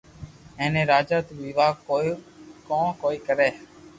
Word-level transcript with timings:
ھين 0.59 0.73
اي 0.79 0.83
راجا 0.93 1.17
تو 1.27 1.33
ويوا 1.41 1.67
ڪون 2.67 2.85
ڪوئي 3.01 3.17
ڪري 3.27 3.49